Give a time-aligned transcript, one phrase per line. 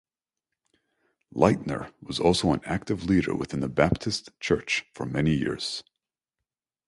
[1.31, 5.83] Lightner was also an active leader within the Baptist church for many years.